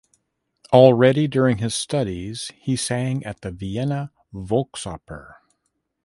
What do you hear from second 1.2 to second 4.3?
during his studies he sang at the Vienna